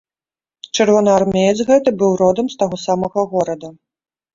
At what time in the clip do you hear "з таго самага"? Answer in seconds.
2.57-3.31